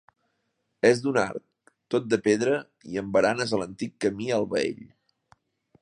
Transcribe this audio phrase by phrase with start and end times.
[0.89, 2.57] És d'un arc, tot de pedra
[2.95, 4.85] i amb baranes a l'antic camí al Baell.